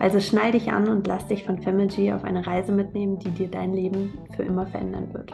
Also 0.00 0.20
schnall 0.20 0.52
dich 0.52 0.70
an 0.70 0.88
und 0.88 1.08
lass 1.08 1.26
dich 1.26 1.44
von 1.44 1.60
Femergy 1.60 2.12
auf 2.12 2.22
eine 2.22 2.46
Reise 2.46 2.70
mitnehmen, 2.70 3.18
die 3.18 3.30
dir 3.30 3.48
dein 3.48 3.72
Leben 3.72 4.16
für 4.36 4.44
immer 4.44 4.66
verändern 4.66 5.12
wird. 5.12 5.32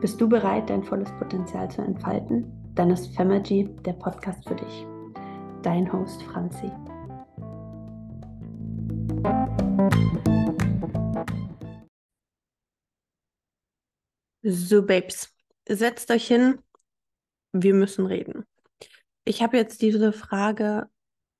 Bist 0.00 0.18
du 0.20 0.28
bereit, 0.28 0.70
dein 0.70 0.82
volles 0.82 1.10
Potenzial 1.18 1.70
zu 1.70 1.82
entfalten? 1.82 2.50
Dann 2.74 2.90
ist 2.90 3.14
Femergy 3.14 3.68
der 3.84 3.92
Podcast 3.92 4.48
für 4.48 4.54
dich. 4.54 4.86
Dein 5.62 5.92
Host 5.92 6.22
Franzi. 6.22 6.70
So, 14.42 14.82
Babes, 14.82 15.36
setzt 15.68 16.10
euch 16.10 16.26
hin. 16.26 16.58
Wir 17.52 17.74
müssen 17.74 18.06
reden. 18.06 18.46
Ich 19.26 19.42
habe 19.42 19.58
jetzt 19.58 19.82
diese 19.82 20.12
Frage 20.12 20.88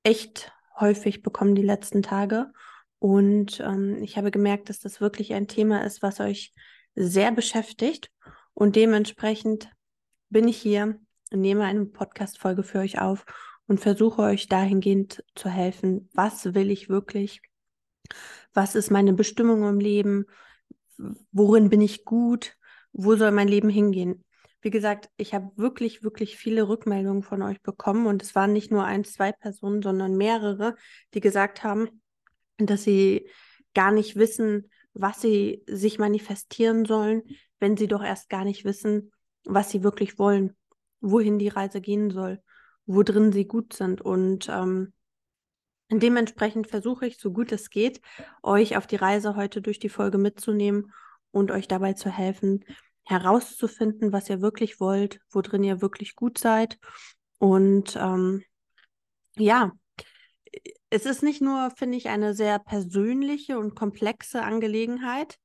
echt 0.03 0.53
häufig 0.81 1.23
bekommen 1.23 1.55
die 1.55 1.63
letzten 1.63 2.03
Tage. 2.03 2.53
Und 2.99 3.61
ähm, 3.61 4.03
ich 4.03 4.17
habe 4.17 4.31
gemerkt, 4.31 4.69
dass 4.69 4.81
das 4.81 5.01
wirklich 5.01 5.33
ein 5.35 5.47
Thema 5.47 5.85
ist, 5.85 6.03
was 6.03 6.21
euch 6.21 6.53
sehr 6.95 7.33
beschäftigt. 7.33 8.11
Und 8.55 8.77
dementsprechend 8.77 9.71
bin 10.31 10.49
ich 10.49 10.57
hier, 10.57 10.99
nehme 11.31 11.65
eine 11.65 11.87
Podcast-Folge 11.87 12.63
für 12.63 12.79
euch 12.79 13.01
auf 13.01 13.25
und 13.67 13.79
versuche 13.81 14.23
euch 14.23 14.49
dahingehend 14.49 15.23
zu 15.35 15.49
helfen. 15.49 16.09
Was 16.13 16.55
will 16.55 16.71
ich 16.71 16.89
wirklich? 16.89 17.41
Was 18.53 18.75
ist 18.75 18.91
meine 18.91 19.13
Bestimmung 19.13 19.69
im 19.69 19.79
Leben? 19.79 20.27
Worin 21.31 21.69
bin 21.69 21.81
ich 21.81 22.05
gut? 22.05 22.57
Wo 22.93 23.15
soll 23.15 23.31
mein 23.31 23.49
Leben 23.49 23.69
hingehen? 23.69 24.25
Wie 24.61 24.71
gesagt, 24.71 25.09
ich 25.17 25.35
habe 25.35 25.51
wirklich, 25.57 26.03
wirklich 26.03 26.37
viele 26.37 26.69
Rückmeldungen 26.69 27.23
von 27.23 27.43
euch 27.43 27.63
bekommen 27.63 28.07
und 28.07 28.23
es 28.23 28.35
waren 28.35 28.53
nicht 28.53 28.71
nur 28.71 28.85
ein, 28.85 29.05
zwei 29.05 29.33
Personen, 29.33 29.83
sondern 29.83 30.17
mehrere, 30.17 30.75
die 31.15 31.21
gesagt 31.21 31.63
haben, 31.63 32.03
dass 32.57 32.83
sie 32.83 33.29
gar 33.75 33.93
nicht 33.93 34.17
wissen, 34.17 34.71
was 34.95 35.21
sie 35.21 35.63
sich 35.67 35.99
manifestieren 35.99 36.85
sollen, 36.85 37.23
wenn 37.61 37.77
sie 37.77 37.87
doch 37.87 38.03
erst 38.03 38.29
gar 38.29 38.45
nicht 38.45 38.65
wissen, 38.65 39.13
was 39.45 39.71
sie 39.71 39.85
wirklich 39.85 40.19
wollen, 40.19 40.57
wohin 41.01 41.39
die 41.39 41.49
Reise 41.49 41.81
gehen 41.81 42.11
soll, 42.11 42.43
wo 42.87 43.05
drin 43.05 43.33
sie 43.33 43.47
gut 43.47 43.73
sind. 43.73 44.01
Und 44.01 44.49
ähm, 44.49 44.93
dementsprechend 45.91 46.67
versuche 46.67 47.07
ich, 47.07 47.19
so 47.19 47.33
gut 47.33 47.53
es 47.53 47.71
geht, 47.71 48.01
euch 48.43 48.77
auf 48.77 48.89
die 48.89 48.97
Reise 48.97 49.37
heute 49.37 49.63
durch 49.63 49.79
die 49.79 49.89
Folge 49.89 50.19
mitzunehmen 50.19 50.93
und 51.31 51.51
euch 51.51 51.69
dabei 51.69 51.93
zu 51.93 52.11
helfen, 52.11 52.65
herauszufinden, 53.09 54.13
was 54.13 54.29
ihr 54.29 54.43
wirklich 54.43 54.81
wollt, 54.81 55.21
worin 55.31 55.65
ihr 55.65 55.81
wirklich 55.81 56.15
gut 56.15 56.37
seid. 56.37 56.79
Und 57.39 57.97
ähm, 57.97 58.45
ja, 59.37 59.73
es 60.91 61.07
ist 61.07 61.23
nicht 61.23 61.41
nur, 61.41 61.71
finde 61.71 61.97
ich, 61.97 62.09
eine 62.11 62.35
sehr 62.35 62.59
persönliche 62.59 63.59
und 63.59 63.75
komplexe 63.75 64.43
Angelegenheit, 64.43 65.39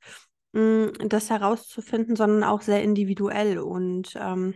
mh, 0.52 0.92
hm, 1.00 1.10
das 1.10 1.30
herauszufinden, 1.30 2.18
sondern 2.18 2.44
auch 2.44 2.62
sehr 2.62 2.84
individuell. 2.84 3.60
Und 3.60 4.14
ähm, 4.18 4.56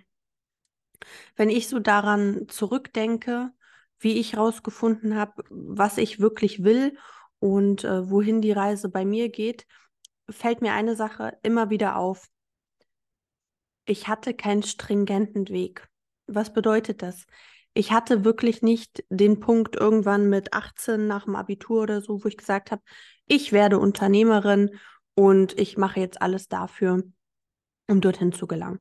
wenn 1.37 1.49
ich 1.49 1.69
so 1.69 1.79
daran 1.79 2.47
zurückdenke, 2.49 3.51
wie 3.99 4.19
ich 4.19 4.33
herausgefunden 4.33 5.15
habe, 5.15 5.43
was 5.49 5.97
ich 5.97 6.19
wirklich 6.19 6.63
will 6.63 6.97
und 7.39 7.85
äh, 7.85 8.09
wohin 8.09 8.41
die 8.41 8.51
Reise 8.51 8.89
bei 8.89 9.05
mir 9.05 9.29
geht, 9.29 9.65
fällt 10.29 10.61
mir 10.61 10.73
eine 10.73 10.97
Sache 10.97 11.37
immer 11.41 11.69
wieder 11.69 11.95
auf 11.95 12.27
ich 13.87 14.07
hatte 14.07 14.33
keinen 14.33 14.63
stringenten 14.63 15.49
Weg. 15.49 15.87
Was 16.27 16.53
bedeutet 16.53 17.01
das? 17.01 17.25
Ich 17.73 17.91
hatte 17.91 18.25
wirklich 18.25 18.61
nicht 18.61 19.03
den 19.09 19.39
Punkt 19.39 19.75
irgendwann 19.75 20.29
mit 20.29 20.53
18 20.53 21.07
nach 21.07 21.25
dem 21.25 21.35
Abitur 21.35 21.83
oder 21.83 22.01
so, 22.01 22.23
wo 22.23 22.27
ich 22.27 22.37
gesagt 22.37 22.71
habe, 22.71 22.81
ich 23.27 23.53
werde 23.53 23.79
Unternehmerin 23.79 24.71
und 25.15 25.57
ich 25.57 25.77
mache 25.77 25.99
jetzt 25.99 26.21
alles 26.21 26.47
dafür, 26.47 27.03
um 27.87 28.01
dorthin 28.01 28.33
zu 28.33 28.45
gelangen. 28.45 28.79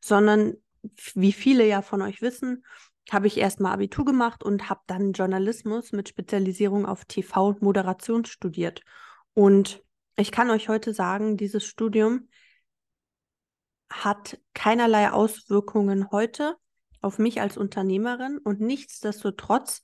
Sondern, 0.00 0.54
wie 1.14 1.32
viele 1.32 1.66
ja 1.66 1.82
von 1.82 2.00
euch 2.00 2.22
wissen, 2.22 2.64
habe 3.10 3.26
ich 3.26 3.36
erstmal 3.38 3.74
Abitur 3.74 4.04
gemacht 4.04 4.42
und 4.42 4.70
habe 4.70 4.80
dann 4.86 5.12
Journalismus 5.12 5.92
mit 5.92 6.08
Spezialisierung 6.08 6.86
auf 6.86 7.04
TV 7.04 7.48
und 7.48 7.62
Moderation 7.62 8.24
studiert. 8.24 8.80
Und 9.34 9.82
ich 10.16 10.32
kann 10.32 10.50
euch 10.50 10.68
heute 10.68 10.94
sagen, 10.94 11.36
dieses 11.36 11.64
Studium 11.64 12.28
hat 13.90 14.38
keinerlei 14.54 15.10
Auswirkungen 15.10 16.10
heute 16.10 16.56
auf 17.00 17.18
mich 17.18 17.40
als 17.40 17.56
Unternehmerin 17.56 18.38
und 18.38 18.60
nichtsdestotrotz 18.60 19.82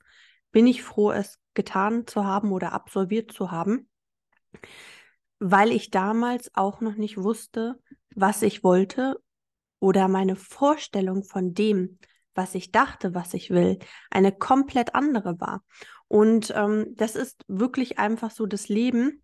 bin 0.51 0.67
ich 0.67 0.83
froh, 0.83 1.13
es 1.13 1.39
getan 1.55 2.07
zu 2.07 2.25
haben 2.25 2.53
oder 2.53 2.73
absolviert 2.73 3.33
zu 3.33 3.51
haben, 3.51 3.89
weil 5.39 5.71
ich 5.73 5.91
damals 5.91 6.51
auch 6.55 6.81
noch 6.81 6.97
nicht 6.97 7.17
wusste, 7.17 7.81
was 8.15 8.43
ich 8.43 8.65
wollte 8.65 9.21
oder 9.81 10.09
meine 10.09 10.37
Vorstellung 10.37 11.25
von 11.25 11.55
dem, 11.55 11.99
was 12.35 12.55
ich 12.55 12.71
dachte, 12.71 13.15
was 13.15 13.35
ich 13.35 13.51
will, 13.51 13.79
eine 14.11 14.33
komplett 14.33 14.95
andere 14.95 15.41
war. 15.41 15.65
Und 16.09 16.53
ähm, 16.55 16.95
das 16.97 17.17
ist 17.17 17.45
wirklich 17.49 17.99
einfach 17.99 18.31
so 18.31 18.47
das 18.47 18.69
Leben. 18.69 19.23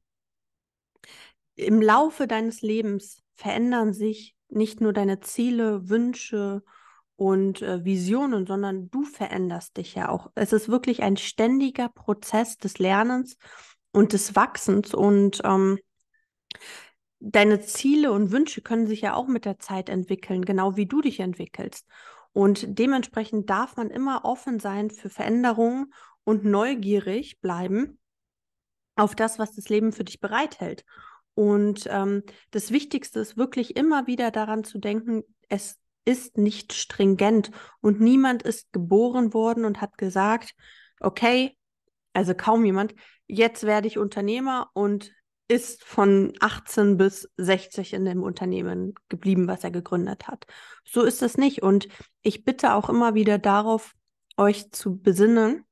Im 1.54 1.82
Laufe 1.82 2.26
deines 2.26 2.62
Lebens 2.62 3.22
verändern 3.34 3.92
sich 3.92 4.34
nicht 4.48 4.80
nur 4.80 4.92
deine 4.92 5.20
Ziele, 5.20 5.88
Wünsche 5.88 6.62
und 7.16 7.62
äh, 7.62 7.84
Visionen, 7.84 8.46
sondern 8.46 8.90
du 8.90 9.04
veränderst 9.04 9.76
dich 9.76 9.94
ja 9.94 10.08
auch. 10.08 10.30
Es 10.34 10.52
ist 10.52 10.68
wirklich 10.68 11.02
ein 11.02 11.16
ständiger 11.16 11.88
Prozess 11.88 12.56
des 12.58 12.78
Lernens 12.78 13.36
und 13.92 14.12
des 14.12 14.36
Wachsens 14.36 14.94
und 14.94 15.40
ähm, 15.44 15.78
deine 17.20 17.60
Ziele 17.60 18.12
und 18.12 18.30
Wünsche 18.30 18.62
können 18.62 18.86
sich 18.86 19.00
ja 19.00 19.14
auch 19.14 19.26
mit 19.26 19.44
der 19.44 19.58
Zeit 19.58 19.88
entwickeln, 19.88 20.44
genau 20.44 20.76
wie 20.76 20.86
du 20.86 21.00
dich 21.00 21.20
entwickelst. 21.20 21.86
Und 22.32 22.78
dementsprechend 22.78 23.50
darf 23.50 23.76
man 23.76 23.90
immer 23.90 24.24
offen 24.24 24.60
sein 24.60 24.90
für 24.90 25.10
Veränderungen 25.10 25.92
und 26.24 26.44
neugierig 26.44 27.40
bleiben 27.40 27.98
auf 28.94 29.14
das, 29.14 29.38
was 29.38 29.54
das 29.54 29.68
Leben 29.68 29.92
für 29.92 30.04
dich 30.04 30.20
bereithält. 30.20 30.84
Und 31.38 31.86
ähm, 31.88 32.24
das 32.50 32.72
Wichtigste 32.72 33.20
ist 33.20 33.36
wirklich 33.36 33.76
immer 33.76 34.08
wieder 34.08 34.32
daran 34.32 34.64
zu 34.64 34.78
denken, 34.80 35.22
es 35.48 35.78
ist 36.04 36.36
nicht 36.36 36.72
stringent 36.72 37.52
und 37.80 38.00
niemand 38.00 38.42
ist 38.42 38.72
geboren 38.72 39.32
worden 39.32 39.64
und 39.64 39.80
hat 39.80 39.98
gesagt, 39.98 40.56
okay, 40.98 41.56
also 42.12 42.34
kaum 42.34 42.64
jemand, 42.64 42.96
jetzt 43.28 43.62
werde 43.62 43.86
ich 43.86 43.98
Unternehmer 43.98 44.68
und 44.72 45.12
ist 45.46 45.84
von 45.84 46.32
18 46.40 46.96
bis 46.96 47.30
60 47.36 47.92
in 47.92 48.04
dem 48.04 48.24
Unternehmen 48.24 48.94
geblieben, 49.08 49.46
was 49.46 49.62
er 49.62 49.70
gegründet 49.70 50.26
hat. 50.26 50.44
So 50.84 51.04
ist 51.04 51.22
es 51.22 51.36
nicht. 51.36 51.62
Und 51.62 51.86
ich 52.20 52.44
bitte 52.44 52.74
auch 52.74 52.88
immer 52.88 53.14
wieder 53.14 53.38
darauf, 53.38 53.94
euch 54.36 54.72
zu 54.72 54.98
besinnen, 54.98 55.64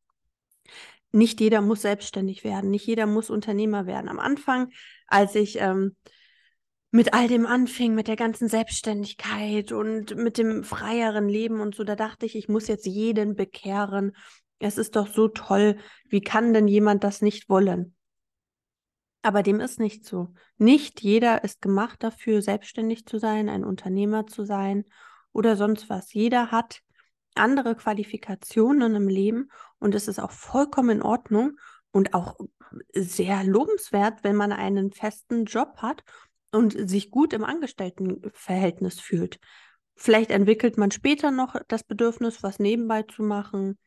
nicht 1.13 1.41
jeder 1.41 1.61
muss 1.61 1.83
selbstständig 1.83 2.45
werden, 2.45 2.71
nicht 2.71 2.87
jeder 2.87 3.07
muss 3.07 3.31
Unternehmer 3.31 3.87
werden. 3.87 4.09
Am 4.09 4.19
Anfang, 4.19 4.71
als 5.07 5.35
ich 5.35 5.59
ähm, 5.61 5.97
mit 6.91 7.15
all 7.15 7.29
dem 7.29 7.47
anfing, 7.47 7.95
mit 7.95 8.09
der 8.09 8.17
ganzen 8.17 8.49
Selbstständigkeit 8.49 9.73
und 9.73 10.17
mit 10.17 10.39
dem 10.39 10.65
freieren 10.65 11.29
Leben 11.29 11.61
und 11.61 11.75
so, 11.75 11.85
da 11.85 11.97
dachte 11.97 12.27
ich, 12.27 12.37
ich 12.37 12.49
muss 12.49 12.69
jetzt 12.69 12.87
jeden 12.87 13.35
bekehren. 13.35 14.17
Es 14.59 14.79
ist 14.79 14.97
doch 14.97 15.07
so 15.07 15.29
toll. 15.29 15.77
Wie 16.09 16.21
kann 16.21 16.55
denn 16.55 16.69
jemand 16.69 17.05
das 17.05 17.21
nicht 17.21 17.49
wollen? 17.49 17.95
Aber 19.23 19.43
dem 19.43 19.61
ist 19.61 19.81
nicht 19.81 20.05
so. 20.05 20.33
Nicht 20.57 21.03
jeder 21.03 21.43
ist 21.45 21.61
gemacht 21.61 22.03
dafür, 22.03 22.43
selbstständig 22.43 23.07
zu 23.07 23.19
sein, 23.19 23.49
ein 23.49 23.65
Unternehmer 23.65 24.27
zu 24.27 24.45
sein 24.45 24.85
oder 25.33 25.57
sonst 25.57 25.91
was. 25.91 26.13
Jeder 26.15 26.51
hat 26.51 26.81
andere 27.37 27.75
Qualifikationen 27.75 28.95
im 28.95 29.09
Leben 29.09 29.51
und 29.79 29.95
es 29.95 30.09
ist 30.09 30.19
auch 30.19 30.31
vollkommen 30.31 30.91
in 30.91 31.03
Ordnung 31.03 31.59
und 31.91 32.15
auch 32.15 32.37
sehr 32.93 33.45
lobenswert, 33.45 34.23
wenn 34.23 34.37
man 34.37 34.53
einen 34.53 34.93
festen 34.93 35.45
Job 35.45 35.79
hat 35.79 36.03
und 36.53 36.89
sich 36.89 37.11
gut 37.11 37.33
im 37.33 37.45
Angestelltenverhältnis 37.45 39.01
fühlt. 39.01 39.39
Vielleicht 39.95 40.31
entwickelt 40.31 40.77
man 40.77 40.91
später 40.91 41.31
noch 41.31 41.57
das 41.69 41.83
Bedürfnis, 41.83 42.43
was 42.43 42.59
nebenbei 42.59 43.03
zu 43.03 43.23
machen 43.23 43.79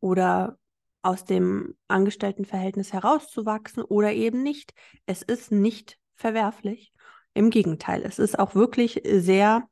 oder 0.00 0.58
aus 1.02 1.24
dem 1.24 1.76
Angestelltenverhältnis 1.86 2.92
herauszuwachsen 2.92 3.84
oder 3.84 4.12
eben 4.12 4.42
nicht. 4.42 4.72
Es 5.06 5.22
ist 5.22 5.52
nicht 5.52 5.98
verwerflich. 6.14 6.92
Im 7.34 7.50
Gegenteil, 7.50 8.02
es 8.04 8.18
ist 8.18 8.38
auch 8.38 8.54
wirklich 8.54 9.02
sehr 9.04 9.68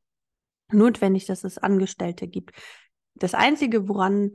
notwendig, 0.70 1.26
dass 1.26 1.44
es 1.44 1.58
Angestellte 1.58 2.26
gibt. 2.26 2.52
Das 3.22 3.34
Einzige, 3.34 3.88
woran, 3.88 4.32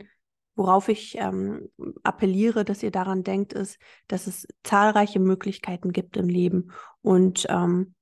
worauf 0.56 0.88
ich 0.88 1.18
ähm, 1.18 1.70
appelliere, 2.04 2.64
dass 2.64 2.82
ihr 2.84 2.92
daran 2.92 3.22
denkt, 3.22 3.52
ist, 3.52 3.80
dass 4.08 4.28
es 4.28 4.48
zahlreiche 4.64 5.20
Möglichkeiten 5.20 5.92
gibt 5.92 6.16
im 6.16 6.30
Leben. 6.30 6.72
Und 7.02 7.46
ähm, 7.50 7.96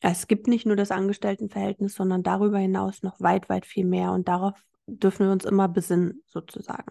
es 0.00 0.26
gibt 0.26 0.46
nicht 0.46 0.64
nur 0.64 0.76
das 0.76 0.90
Angestelltenverhältnis, 0.90 1.92
sondern 1.92 2.22
darüber 2.22 2.58
hinaus 2.58 3.02
noch 3.02 3.20
weit, 3.20 3.50
weit 3.50 3.66
viel 3.66 3.84
mehr. 3.84 4.12
Und 4.12 4.28
darauf 4.28 4.58
dürfen 4.86 5.26
wir 5.26 5.32
uns 5.32 5.44
immer 5.44 5.68
besinnen, 5.68 6.22
sozusagen. 6.24 6.90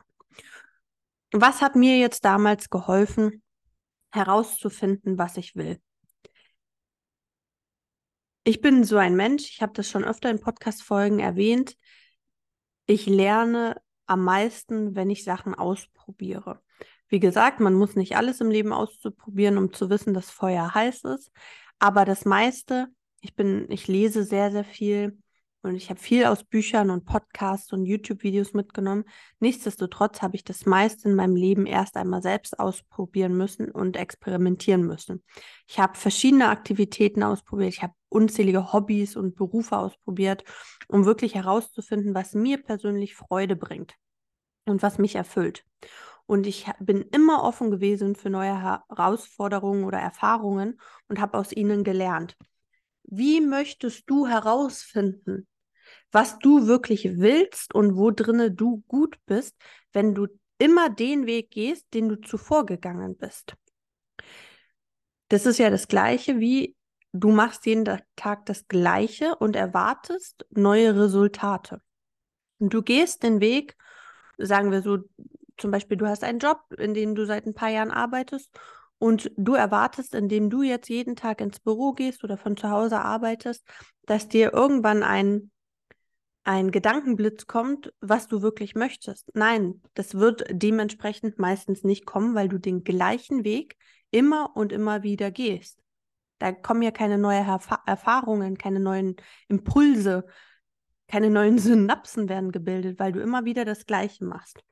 Was 1.32 1.62
hat 1.62 1.76
mir 1.76 1.98
jetzt 1.98 2.24
damals 2.24 2.70
geholfen, 2.70 3.42
herauszufinden, 4.12 5.18
was 5.18 5.38
ich 5.38 5.56
will? 5.56 5.82
Ich 8.44 8.62
bin 8.62 8.84
so 8.84 8.98
ein 8.98 9.16
Mensch, 9.16 9.50
ich 9.50 9.64
habe 9.64 9.74
das 9.74 9.90
schon 9.90 10.04
öfter 10.04 10.30
in 10.30 10.40
Podcast-Folgen 10.40 11.18
erwähnt, 11.18 11.76
ich 12.88 13.06
lerne 13.06 13.80
am 14.08 14.24
meisten, 14.24 14.96
wenn 14.96 15.10
ich 15.10 15.24
Sachen 15.24 15.54
ausprobiere. 15.54 16.62
Wie 17.10 17.20
gesagt, 17.20 17.60
man 17.60 17.74
muss 17.74 17.96
nicht 17.96 18.18
alles 18.18 18.42
im 18.42 18.50
Leben 18.50 18.74
auszuprobieren, 18.74 19.58
um 19.58 19.72
zu 19.72 19.90
wissen, 19.90 20.14
dass 20.14 20.32
Feuer 20.32 20.74
heiß 20.74 21.04
ist. 21.04 21.32
Aber 21.80 22.06
das 22.06 22.26
meiste, 22.26 22.88
ich 23.22 23.36
bin, 23.36 23.70
ich 23.70 23.88
lese 23.88 24.24
sehr, 24.24 24.52
sehr 24.52 24.64
viel 24.64 25.18
und 25.62 25.76
ich 25.76 25.90
habe 25.90 26.00
viel 26.00 26.26
aus 26.26 26.44
Büchern 26.44 26.90
und 26.90 27.06
Podcasts 27.06 27.74
und 27.74 27.86
YouTube-Videos 27.86 28.54
mitgenommen. 28.54 29.04
Nichtsdestotrotz 29.40 30.22
habe 30.22 30.36
ich 30.36 30.44
das 30.44 30.66
meiste 30.66 31.10
in 31.10 31.16
meinem 31.16 31.36
Leben 31.36 31.66
erst 31.66 31.98
einmal 31.98 32.22
selbst 32.22 32.60
ausprobieren 32.60 33.36
müssen 33.36 33.72
und 33.72 33.98
experimentieren 33.98 34.86
müssen. 34.86 35.24
Ich 35.68 35.80
habe 35.80 35.98
verschiedene 35.98 36.50
Aktivitäten 36.50 37.24
ausprobiert. 37.24 37.74
Ich 37.74 37.84
habe 37.84 37.94
unzählige 38.10 38.74
Hobbys 38.74 39.16
und 39.16 39.36
Berufe 39.36 39.78
ausprobiert, 39.78 40.44
um 40.88 41.06
wirklich 41.06 41.36
herauszufinden, 41.36 42.16
was 42.16 42.34
mir 42.34 42.62
persönlich 42.62 43.16
Freude 43.16 43.56
bringt 43.56 43.96
und 44.66 44.82
was 44.82 44.98
mich 44.98 45.16
erfüllt. 45.16 45.66
Und 46.26 46.46
ich 46.46 46.66
bin 46.80 47.04
immer 47.12 47.44
offen 47.44 47.72
gewesen 47.72 48.16
für 48.16 48.30
neue 48.30 48.62
Herausforderungen 48.62 49.86
oder 49.86 50.00
Erfahrungen 50.00 50.80
und 51.08 51.20
habe 51.22 51.38
aus 51.38 51.54
ihnen 51.54 51.84
gelernt. 51.84 52.36
Wie 53.04 53.40
möchtest 53.40 54.10
du 54.10 54.28
herausfinden, 54.28 55.48
was 56.12 56.38
du 56.40 56.68
wirklich 56.68 57.18
willst 57.18 57.74
und 57.74 57.96
wo 57.96 58.12
drinne 58.12 58.52
du 58.52 58.84
gut 58.88 59.18
bist, 59.26 59.56
wenn 59.94 60.14
du 60.14 60.28
immer 60.58 60.90
den 60.90 61.26
Weg 61.26 61.52
gehst, 61.52 61.86
den 61.94 62.10
du 62.10 62.20
zuvor 62.20 62.66
gegangen 62.66 63.16
bist? 63.18 63.56
Das 65.30 65.46
ist 65.46 65.60
ja 65.60 65.70
das 65.70 65.88
Gleiche 65.88 66.40
wie 66.40 66.77
du 67.20 67.32
machst 67.32 67.66
jeden 67.66 67.86
Tag 68.16 68.46
das 68.46 68.68
Gleiche 68.68 69.36
und 69.36 69.56
erwartest 69.56 70.46
neue 70.52 70.96
Resultate. 70.96 71.82
Und 72.60 72.74
du 72.74 72.82
gehst 72.82 73.24
den 73.24 73.40
Weg, 73.40 73.76
sagen 74.38 74.72
wir 74.72 74.82
so, 74.82 75.00
zum 75.58 75.72
Beispiel, 75.72 75.98
du 75.98 76.08
hast 76.08 76.24
einen 76.24 76.40
Job, 76.40 76.60
in 76.78 76.94
dem 76.94 77.16
du 77.16 77.26
seit 77.26 77.46
ein 77.46 77.54
paar 77.54 77.70
Jahren 77.70 77.92
arbeitest 77.92 78.52
und 79.00 79.32
du 79.38 79.54
erwartest, 79.54 80.16
indem 80.16 80.50
du 80.50 80.64
jetzt 80.64 80.90
jeden 80.90 81.16
Tag 81.16 81.42
ins 81.42 81.60
Büro 81.60 81.94
gehst 81.94 82.24
oder 82.24 82.38
von 82.38 82.58
zu 82.58 82.70
Hause 82.70 83.00
arbeitest, 83.00 83.64
dass 84.06 84.28
dir 84.28 84.54
irgendwann 84.54 85.04
ein, 85.04 85.52
ein 86.44 86.72
Gedankenblitz 86.72 87.48
kommt, 87.48 87.94
was 88.02 88.28
du 88.28 88.42
wirklich 88.42 88.76
möchtest. 88.76 89.30
Nein, 89.34 89.82
das 89.94 90.16
wird 90.16 90.46
dementsprechend 90.50 91.38
meistens 91.40 91.84
nicht 91.84 92.06
kommen, 92.06 92.36
weil 92.36 92.50
du 92.50 92.58
den 92.58 92.84
gleichen 92.84 93.44
Weg 93.44 93.78
immer 94.12 94.56
und 94.56 94.72
immer 94.72 95.04
wieder 95.04 95.32
gehst. 95.32 95.80
Da 96.40 96.52
kommen 96.52 96.82
ja 96.82 96.92
keine 96.92 97.18
neuen 97.18 97.46
Erf 97.46 97.70
Erfahrungen, 97.86 98.58
keine 98.58 98.80
neuen 98.80 99.16
Impulse, 99.48 100.26
keine 101.08 101.30
neuen 101.30 101.58
Synapsen 101.60 102.30
werden 102.30 102.52
gebildet, 102.52 103.00
weil 103.00 103.12
du 103.12 103.22
immer 103.22 103.46
wieder 103.46 103.66
das 103.66 103.86
Gleiche 103.86 104.26
machst. 104.26 104.64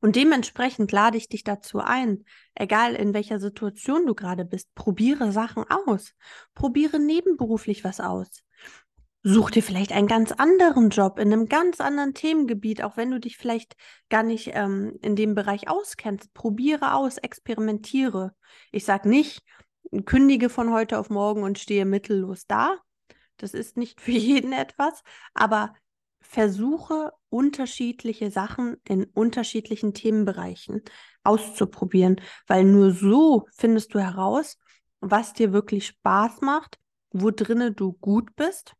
Und 0.00 0.16
dementsprechend 0.16 0.90
lade 0.90 1.16
ich 1.16 1.28
dich 1.28 1.44
dazu 1.44 1.78
ein, 1.78 2.24
egal 2.54 2.94
in 2.94 3.14
welcher 3.14 3.38
Situation 3.38 4.06
du 4.06 4.14
gerade 4.14 4.44
bist, 4.44 4.74
probiere 4.74 5.30
Sachen 5.30 5.64
aus. 5.68 6.14
Probiere 6.54 6.98
nebenberuflich 6.98 7.84
was 7.84 8.00
aus. 8.00 8.42
Such 9.24 9.52
dir 9.52 9.62
vielleicht 9.62 9.92
einen 9.92 10.08
ganz 10.08 10.32
anderen 10.32 10.90
Job 10.90 11.20
in 11.20 11.32
einem 11.32 11.46
ganz 11.46 11.80
anderen 11.80 12.12
Themengebiet, 12.12 12.82
auch 12.82 12.96
wenn 12.96 13.12
du 13.12 13.20
dich 13.20 13.36
vielleicht 13.36 13.76
gar 14.08 14.24
nicht 14.24 14.50
ähm, 14.52 14.98
in 15.00 15.14
dem 15.14 15.36
Bereich 15.36 15.68
auskennst. 15.68 16.34
Probiere 16.34 16.94
aus, 16.94 17.18
experimentiere. 17.18 18.34
Ich 18.72 18.84
sage 18.84 19.08
nicht, 19.08 19.44
kündige 20.04 20.48
von 20.48 20.72
heute 20.72 20.98
auf 20.98 21.10
morgen 21.10 21.42
und 21.42 21.58
stehe 21.58 21.84
mittellos 21.84 22.46
da. 22.46 22.78
Das 23.36 23.54
ist 23.54 23.76
nicht 23.76 24.00
für 24.00 24.10
jeden 24.12 24.52
etwas, 24.52 25.02
aber 25.34 25.74
versuche 26.20 27.12
unterschiedliche 27.28 28.30
Sachen 28.30 28.76
in 28.84 29.04
unterschiedlichen 29.04 29.92
Themenbereichen 29.92 30.82
auszuprobieren, 31.24 32.20
weil 32.46 32.64
nur 32.64 32.92
so 32.92 33.46
findest 33.54 33.94
du 33.94 33.98
heraus, 33.98 34.58
was 35.00 35.32
dir 35.32 35.52
wirklich 35.52 35.86
Spaß 35.86 36.40
macht, 36.40 36.78
wo 37.10 37.30
drinne 37.30 37.72
du 37.72 37.92
gut 37.92 38.34
bist 38.36 38.74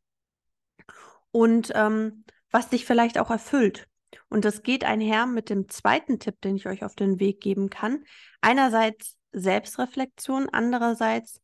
und 1.31 1.73
ähm, 1.75 2.25
was 2.51 2.69
dich 2.69 2.85
vielleicht 2.85 3.19
auch 3.19 3.31
erfüllt. 3.31 3.89
Und 4.29 4.45
das 4.45 4.63
geht 4.63 4.85
einher 4.85 5.27
mit 5.27 5.51
dem 5.51 5.69
zweiten 5.69 6.19
Tipp, 6.19 6.41
den 6.43 6.57
ich 6.57 6.67
euch 6.67 6.85
auf 6.85 6.95
den 6.95 7.19
Weg 7.19 7.41
geben 7.41 7.71
kann. 7.71 8.05
Einerseits 8.41 9.17
Selbstreflexion, 9.33 10.49
andererseits 10.51 11.41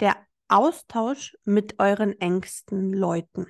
der 0.00 0.16
Austausch 0.48 1.36
mit 1.44 1.78
euren 1.78 2.12
engsten 2.20 2.92
Leuten. 2.92 3.46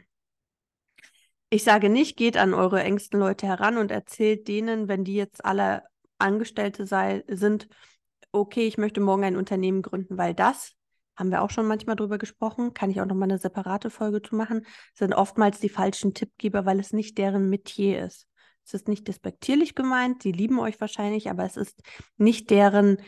Ich 1.51 1.65
sage 1.65 1.91
nicht, 1.91 2.17
geht 2.17 2.37
an 2.37 2.55
eure 2.55 2.83
engsten 2.83 3.21
Leute 3.21 3.47
heran 3.47 3.77
und 3.77 3.91
erzählt 3.91 4.49
denen, 4.49 4.89
wenn 4.89 5.05
die 5.05 5.15
jetzt 5.15 5.45
alle 5.45 5.83
Angestellte 6.19 6.87
sei, 6.87 7.25
sind, 7.29 7.69
okay, 8.31 8.67
ich 8.67 8.79
möchte 8.79 9.01
morgen 9.01 9.25
ein 9.25 9.37
Unternehmen 9.37 9.83
gründen, 9.83 10.17
weil 10.17 10.35
das, 10.35 10.73
haben 11.17 11.31
wir 11.31 11.43
auch 11.43 11.51
schon 11.51 11.67
manchmal 11.67 11.97
drüber 11.97 12.19
gesprochen, 12.19 12.73
kann 12.73 12.91
ich 12.91 13.01
auch 13.01 13.07
nochmal 13.07 13.29
eine 13.29 13.39
separate 13.39 13.91
Folge 13.91 14.23
zu 14.23 14.35
machen, 14.35 14.65
sind 14.95 15.13
oftmals 15.13 15.61
die 15.61 15.69
falschen 15.69 16.15
Tippgeber, 16.15 16.65
weil 16.65 16.81
es 16.81 16.93
nicht 16.93 17.19
deren 17.19 17.51
Metier 17.51 18.05
ist. 18.05 18.27
Es 18.65 18.75
ist 18.75 18.89
nicht 18.89 19.09
despektierlich 19.09 19.75
gemeint, 19.75 20.25
die 20.25 20.33
lieben 20.33 20.59
euch 20.59 20.81
wahrscheinlich, 20.81 21.29
aber 21.29 21.45
es 21.45 21.57
ist 21.57 21.83
nicht 22.17 22.49
deren 22.51 22.99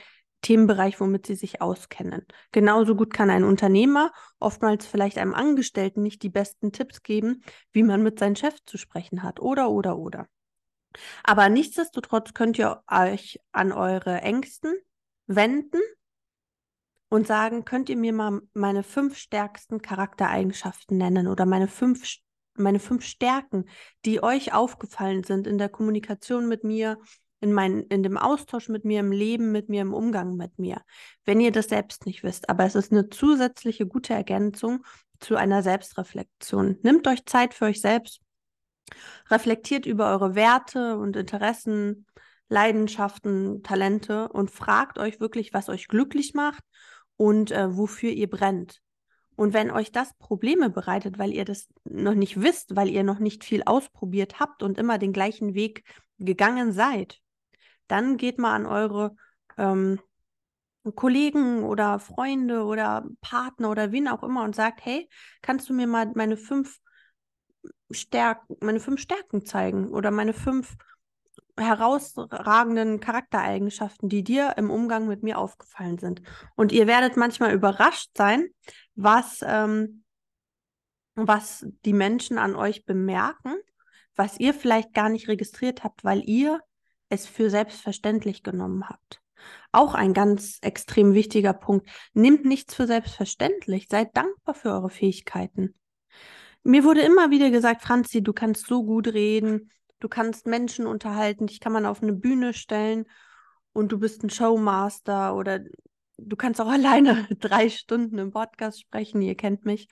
Themenbereich, 0.45 1.01
womit 1.01 1.27
sie 1.27 1.35
sich 1.35 1.61
auskennen. 1.61 2.27
Genauso 2.53 2.95
gut 2.95 3.13
kann 3.13 3.31
ein 3.31 3.45
Unternehmer 3.45 4.13
oftmals 4.39 4.87
vielleicht 4.87 5.19
einem 5.19 5.35
Angestellten 5.35 6.03
nicht 6.03 6.23
die 6.23 6.29
besten 6.29 6.71
Tipps 6.71 7.03
geben, 7.03 7.43
wie 7.73 7.83
man 7.83 8.03
mit 8.03 8.19
seinem 8.19 8.37
Chef 8.37 8.55
zu 8.67 8.77
sprechen 8.79 9.23
hat. 9.23 9.41
Oder, 9.41 9.71
oder, 9.71 9.97
oder. 9.97 10.29
Aber 11.25 11.49
nichtsdestotrotz 11.49 12.35
könnt 12.35 12.59
ihr 12.59 12.83
euch 12.89 13.41
an 13.53 13.73
eure 13.73 14.21
Ängsten 14.21 14.75
wenden 15.27 15.81
und 17.09 17.27
sagen, 17.27 17.65
könnt 17.65 17.89
ihr 17.89 17.97
mir 17.97 18.13
mal 18.13 18.41
meine 18.53 18.83
fünf 18.83 19.17
stärksten 19.17 19.81
Charaktereigenschaften 19.81 20.99
nennen 20.99 21.27
oder 21.27 21.47
meine 21.47 21.69
fünf, 21.69 22.19
meine 22.55 22.81
fünf 22.81 23.05
Stärken, 23.05 23.65
die 24.05 24.23
euch 24.23 24.53
aufgefallen 24.53 25.25
sind 25.25 25.47
in 25.47 25.59
der 25.59 25.69
Kommunikation 25.69 26.49
mit 26.49 26.65
mir, 26.65 26.99
in, 27.45 27.53
mein, 27.53 27.83
in 27.83 28.03
dem 28.03 28.17
Austausch 28.17 28.71
mit 28.71 28.87
mir, 28.87 29.01
im 29.01 29.13
Leben 29.13 29.53
mit 29.53 29.69
mir, 29.69 29.83
im 29.83 29.93
Umgang 29.93 30.35
mit 30.35 30.59
mir, 30.59 30.81
wenn 31.27 31.41
ihr 31.41 31.53
das 31.53 31.69
selbst 31.69 32.07
nicht 32.07 32.23
wisst. 32.23 32.49
Aber 32.49 32.65
es 32.65 32.75
ist 32.75 32.91
eine 32.91 33.11
zusätzliche 33.11 33.87
gute 33.87 34.15
Ergänzung 34.15 34.83
zu 35.21 35.37
einer 35.37 35.63
Selbstreflexion. 35.63 36.79
Nimmt 36.83 37.07
euch 37.07 37.27
Zeit 37.27 37.53
für 37.53 37.67
euch 37.67 37.83
selbst, 37.83 38.23
reflektiert 39.29 39.85
über 39.85 40.11
eure 40.11 40.35
Werte 40.35 40.97
und 40.97 41.17
Interessen, 41.17 42.07
Leidenschaften, 42.49 43.63
Talente 43.63 44.31
und 44.31 44.51
fragt 44.51 44.99
euch 44.99 45.21
wirklich, 45.21 45.53
was 45.53 45.69
euch 45.69 45.87
glücklich 45.87 46.33
macht 46.33 46.65
und 47.17 47.51
äh, 47.51 47.77
wofür 47.77 48.11
ihr 48.11 48.31
brennt. 48.31 48.81
Und 49.37 49.53
wenn 49.53 49.71
euch 49.71 49.93
das 49.93 50.17
Probleme 50.17 50.71
bereitet, 50.71 51.19
weil 51.19 51.35
ihr 51.35 51.45
das 51.45 51.69
noch 51.85 52.15
nicht 52.15 52.41
wisst, 52.41 52.75
weil 52.75 52.89
ihr 52.89 53.03
noch 53.03 53.19
nicht 53.19 53.45
viel 53.45 53.65
ausprobiert 53.65 54.41
habt 54.41 54.63
und 54.63 54.79
immer 54.79 54.97
den 54.97 55.13
gleichen 55.13 55.53
Weg 55.53 55.85
gegangen 56.19 56.73
seid, 56.73 57.21
dann 57.89 58.17
geht 58.17 58.39
mal 58.39 58.55
an 58.55 58.67
eure 58.67 59.17
ähm, 59.57 60.01
Kollegen 60.95 61.65
oder 61.65 61.99
Freunde 61.99 62.65
oder 62.65 63.07
Partner 63.21 63.71
oder 63.71 63.91
wen 63.93 64.09
auch 64.09 64.23
immer 64.23 64.45
und 64.45 64.55
sagt, 64.55 64.85
hey, 64.85 65.09
kannst 65.41 65.69
du 65.69 65.73
mir 65.75 65.87
mal 65.87 66.13
meine 66.15 66.37
fünf 66.37 66.79
Stärken, 67.91 68.57
meine 68.61 68.81
fünf 68.81 69.01
Stärken 69.01 69.47
zeigen 69.47 69.89
oder 69.89 70.11
meine 70.11 70.35
fünf 70.35 70.77
herausragenden 71.57 73.01
Charaktereigenschaften, 73.01 74.09
die 74.09 74.25
dir 74.25 74.55
im 74.57 74.71
Umgang 74.71 75.07
mit 75.07 75.23
mir 75.23 75.39
aufgefallen 75.39 75.99
sind. 75.99 76.21
Und 76.57 76.73
ihr 76.73 76.87
werdet 76.87 77.17
manchmal 77.17 77.55
überrascht 77.55 78.11
sein, 78.17 78.49
was, 78.95 79.41
ähm, 79.47 80.05
was 81.15 81.67
die 81.85 81.93
Menschen 81.93 82.39
an 82.39 82.57
euch 82.57 82.85
bemerken, 82.85 83.55
was 84.17 84.39
ihr 84.39 84.53
vielleicht 84.53 84.93
gar 84.95 85.09
nicht 85.09 85.29
registriert 85.29 85.85
habt, 85.85 86.05
weil 86.05 86.29
ihr 86.29 86.61
es 87.09 87.27
für 87.27 87.51
selbstverständlich 87.51 88.43
genommen 88.43 88.89
habt. 88.89 89.21
Auch 89.73 89.95
ein 89.95 90.15
ganz 90.15 90.59
extrem 90.63 91.15
wichtiger 91.15 91.53
Punkt. 91.53 91.89
Nehmt 92.13 92.45
nichts 92.45 92.75
für 92.75 92.87
selbstverständlich. 92.87 93.89
Seid 93.91 94.17
dankbar 94.17 94.55
für 94.55 94.71
eure 94.71 94.91
Fähigkeiten. 94.91 95.75
Mir 96.63 96.85
wurde 96.85 97.03
immer 97.03 97.31
wieder 97.31 97.51
gesagt, 97.51 97.83
Franzi, 97.83 98.23
du 98.23 98.33
kannst 98.33 98.67
so 98.67 98.85
gut 98.85 99.09
reden, 99.09 99.71
du 100.01 100.09
kannst 100.09 100.47
Menschen 100.47 100.87
unterhalten, 100.87 101.47
dich 101.47 101.61
kann 101.61 101.73
man 101.73 101.85
auf 101.85 102.03
eine 102.03 102.15
Bühne 102.15 102.55
stellen 102.55 103.05
und 103.75 103.93
du 103.93 103.99
bist 103.99 104.23
ein 104.23 104.31
Showmaster 104.31 105.35
oder 105.35 105.61
du 106.17 106.37
kannst 106.37 106.61
auch 106.61 106.69
alleine 106.71 107.27
drei 107.39 107.69
Stunden 107.69 108.19
im 108.19 108.31
Podcast 108.31 108.81
sprechen, 108.81 109.21
ihr 109.21 109.35
kennt 109.35 109.67
mich. 109.67 109.89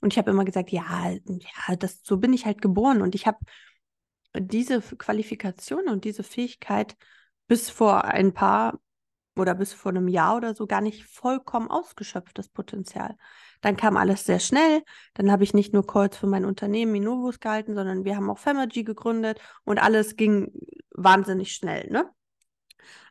Und 0.00 0.12
ich 0.12 0.18
habe 0.18 0.30
immer 0.30 0.44
gesagt, 0.44 0.70
ja, 0.70 1.10
ja, 1.10 1.76
das, 1.76 2.00
so 2.04 2.18
bin 2.18 2.32
ich 2.32 2.44
halt 2.44 2.60
geboren. 2.60 3.00
Und 3.00 3.14
ich 3.14 3.26
habe 3.26 3.38
diese 4.38 4.80
Qualifikation 4.80 5.88
und 5.88 6.04
diese 6.04 6.22
Fähigkeit 6.22 6.96
bis 7.46 7.70
vor 7.70 8.04
ein 8.04 8.32
paar 8.32 8.80
oder 9.36 9.54
bis 9.54 9.72
vor 9.72 9.90
einem 9.90 10.08
Jahr 10.08 10.36
oder 10.36 10.54
so 10.54 10.66
gar 10.66 10.80
nicht 10.80 11.04
vollkommen 11.04 11.70
ausgeschöpft, 11.70 12.38
das 12.38 12.48
Potenzial. 12.48 13.16
Dann 13.60 13.76
kam 13.76 13.96
alles 13.96 14.24
sehr 14.24 14.38
schnell. 14.38 14.82
Dann 15.14 15.30
habe 15.30 15.42
ich 15.44 15.54
nicht 15.54 15.72
nur 15.72 15.86
Calls 15.86 16.16
für 16.16 16.26
mein 16.26 16.44
Unternehmen 16.44 16.92
Minovus 16.92 17.40
gehalten, 17.40 17.74
sondern 17.74 18.04
wir 18.04 18.16
haben 18.16 18.30
auch 18.30 18.38
Femergy 18.38 18.84
gegründet 18.84 19.40
und 19.64 19.78
alles 19.82 20.16
ging 20.16 20.52
wahnsinnig 20.90 21.52
schnell, 21.52 21.88
ne? 21.90 22.10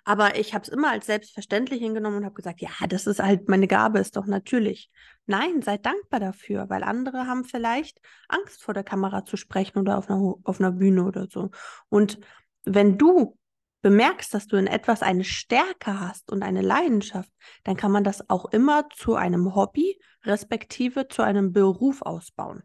Aber 0.03 0.37
ich 0.37 0.53
habe 0.53 0.63
es 0.63 0.69
immer 0.69 0.91
als 0.91 1.05
selbstverständlich 1.05 1.79
hingenommen 1.79 2.17
und 2.17 2.25
habe 2.25 2.35
gesagt, 2.35 2.61
ja, 2.61 2.69
das 2.87 3.07
ist 3.07 3.21
halt 3.21 3.49
meine 3.49 3.67
Gabe, 3.67 3.99
ist 3.99 4.15
doch 4.15 4.25
natürlich. 4.25 4.91
Nein, 5.25 5.61
seid 5.61 5.85
dankbar 5.85 6.19
dafür, 6.19 6.69
weil 6.69 6.83
andere 6.83 7.27
haben 7.27 7.45
vielleicht 7.45 7.99
Angst 8.27 8.61
vor 8.61 8.73
der 8.73 8.83
Kamera 8.83 9.25
zu 9.25 9.37
sprechen 9.37 9.79
oder 9.79 9.97
auf 9.97 10.09
einer, 10.09 10.35
auf 10.43 10.59
einer 10.59 10.71
Bühne 10.71 11.05
oder 11.05 11.27
so. 11.29 11.51
Und 11.89 12.19
wenn 12.63 12.97
du 12.97 13.37
bemerkst, 13.81 14.33
dass 14.33 14.47
du 14.47 14.55
in 14.55 14.67
etwas 14.67 15.01
eine 15.03 15.23
Stärke 15.23 15.99
hast 15.99 16.31
und 16.31 16.41
eine 16.41 16.61
Leidenschaft, 16.61 17.31
dann 17.63 17.77
kann 17.77 17.91
man 17.91 18.03
das 18.03 18.29
auch 18.29 18.45
immer 18.45 18.89
zu 18.89 19.15
einem 19.15 19.55
Hobby, 19.55 19.99
respektive 20.23 21.07
zu 21.07 21.21
einem 21.21 21.51
Beruf 21.51 22.01
ausbauen. 22.01 22.63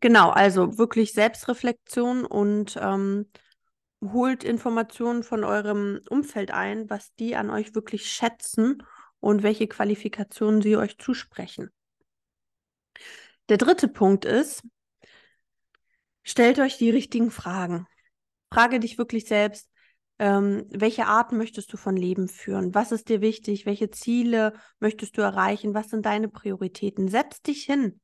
Genau, 0.00 0.30
also 0.30 0.78
wirklich 0.78 1.12
Selbstreflexion 1.12 2.24
und 2.24 2.78
ähm, 2.80 3.26
holt 4.02 4.44
Informationen 4.44 5.22
von 5.22 5.44
eurem 5.44 6.00
Umfeld 6.08 6.50
ein, 6.50 6.88
was 6.88 7.14
die 7.14 7.36
an 7.36 7.50
euch 7.50 7.74
wirklich 7.74 8.10
schätzen 8.10 8.82
und 9.20 9.42
welche 9.42 9.66
Qualifikationen 9.66 10.62
sie 10.62 10.76
euch 10.76 10.98
zusprechen. 10.98 11.70
Der 13.48 13.56
dritte 13.56 13.88
Punkt 13.88 14.24
ist, 14.24 14.62
stellt 16.22 16.58
euch 16.58 16.76
die 16.76 16.90
richtigen 16.90 17.30
Fragen. 17.30 17.86
Frage 18.52 18.80
dich 18.80 18.98
wirklich 18.98 19.26
selbst, 19.26 19.68
ähm, 20.18 20.66
welche 20.70 21.06
Art 21.06 21.32
möchtest 21.32 21.72
du 21.72 21.76
von 21.76 21.96
Leben 21.96 22.28
führen? 22.28 22.74
Was 22.74 22.92
ist 22.92 23.08
dir 23.08 23.20
wichtig? 23.20 23.66
Welche 23.66 23.90
Ziele 23.90 24.52
möchtest 24.80 25.16
du 25.16 25.22
erreichen? 25.22 25.74
Was 25.74 25.90
sind 25.90 26.06
deine 26.06 26.28
Prioritäten? 26.28 27.08
Setz 27.08 27.40
dich 27.42 27.64
hin. 27.64 28.00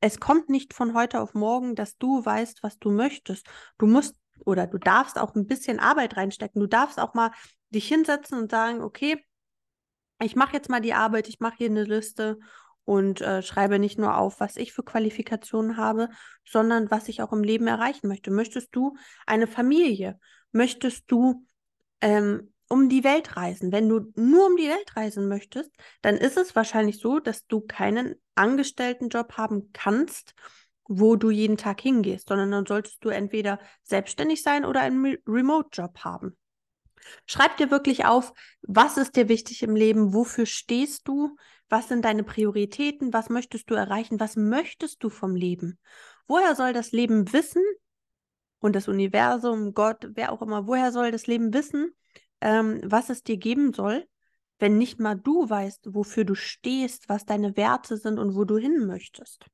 Es 0.00 0.20
kommt 0.20 0.48
nicht 0.48 0.74
von 0.74 0.94
heute 0.94 1.20
auf 1.20 1.34
morgen, 1.34 1.74
dass 1.74 1.96
du 1.96 2.24
weißt, 2.24 2.62
was 2.62 2.78
du 2.78 2.90
möchtest. 2.90 3.46
Du 3.78 3.86
musst 3.86 4.14
oder 4.44 4.66
du 4.66 4.78
darfst 4.78 5.18
auch 5.18 5.34
ein 5.34 5.46
bisschen 5.46 5.80
Arbeit 5.80 6.16
reinstecken. 6.16 6.60
Du 6.60 6.66
darfst 6.66 6.98
auch 6.98 7.14
mal 7.14 7.30
dich 7.70 7.88
hinsetzen 7.88 8.38
und 8.38 8.50
sagen, 8.50 8.82
okay, 8.82 9.22
ich 10.20 10.36
mache 10.36 10.54
jetzt 10.54 10.70
mal 10.70 10.80
die 10.80 10.94
Arbeit, 10.94 11.28
ich 11.28 11.40
mache 11.40 11.56
hier 11.58 11.70
eine 11.70 11.84
Liste 11.84 12.38
und 12.84 13.20
äh, 13.20 13.42
schreibe 13.42 13.78
nicht 13.78 13.98
nur 13.98 14.16
auf, 14.16 14.40
was 14.40 14.56
ich 14.56 14.72
für 14.72 14.82
Qualifikationen 14.82 15.76
habe, 15.76 16.08
sondern 16.44 16.90
was 16.90 17.08
ich 17.08 17.22
auch 17.22 17.32
im 17.32 17.42
Leben 17.42 17.66
erreichen 17.66 18.08
möchte. 18.08 18.30
Möchtest 18.30 18.74
du 18.74 18.96
eine 19.26 19.46
Familie? 19.46 20.18
Möchtest 20.52 21.04
du 21.10 21.46
ähm, 22.00 22.52
um 22.68 22.88
die 22.88 23.04
Welt 23.04 23.36
reisen? 23.36 23.72
Wenn 23.72 23.88
du 23.88 24.12
nur 24.14 24.46
um 24.46 24.56
die 24.56 24.68
Welt 24.68 24.96
reisen 24.96 25.28
möchtest, 25.28 25.70
dann 26.02 26.16
ist 26.16 26.36
es 26.36 26.54
wahrscheinlich 26.54 26.98
so, 26.98 27.20
dass 27.20 27.46
du 27.46 27.60
keinen 27.60 28.16
Angestelltenjob 28.34 29.36
haben 29.36 29.70
kannst, 29.72 30.34
wo 30.86 31.16
du 31.16 31.30
jeden 31.30 31.56
Tag 31.56 31.80
hingehst, 31.80 32.28
sondern 32.28 32.50
dann 32.50 32.66
solltest 32.66 33.04
du 33.04 33.08
entweder 33.08 33.58
selbstständig 33.82 34.42
sein 34.42 34.64
oder 34.64 34.80
einen 34.80 35.16
Remote-Job 35.26 35.98
haben. 36.00 36.36
Schreib 37.26 37.56
dir 37.56 37.70
wirklich 37.70 38.04
auf, 38.04 38.32
was 38.62 38.96
ist 38.96 39.16
dir 39.16 39.28
wichtig 39.28 39.62
im 39.62 39.76
Leben, 39.76 40.14
wofür 40.14 40.46
stehst 40.46 41.06
du, 41.06 41.36
was 41.68 41.88
sind 41.88 42.04
deine 42.04 42.24
Prioritäten, 42.24 43.12
was 43.12 43.28
möchtest 43.28 43.70
du 43.70 43.74
erreichen, 43.74 44.20
was 44.20 44.36
möchtest 44.36 45.02
du 45.02 45.10
vom 45.10 45.34
Leben. 45.34 45.78
Woher 46.26 46.54
soll 46.54 46.72
das 46.72 46.92
Leben 46.92 47.32
wissen 47.32 47.62
und 48.60 48.74
das 48.74 48.88
Universum, 48.88 49.74
Gott, 49.74 50.08
wer 50.14 50.32
auch 50.32 50.42
immer, 50.42 50.66
woher 50.66 50.92
soll 50.92 51.10
das 51.10 51.26
Leben 51.26 51.52
wissen, 51.52 51.94
ähm, 52.40 52.80
was 52.84 53.10
es 53.10 53.22
dir 53.22 53.36
geben 53.36 53.72
soll, 53.72 54.06
wenn 54.58 54.78
nicht 54.78 55.00
mal 55.00 55.14
du 55.14 55.48
weißt, 55.48 55.94
wofür 55.94 56.24
du 56.24 56.34
stehst, 56.34 57.08
was 57.08 57.26
deine 57.26 57.56
Werte 57.56 57.96
sind 57.96 58.18
und 58.18 58.34
wo 58.34 58.44
du 58.44 58.56
hin 58.56 58.86
möchtest. 58.86 59.46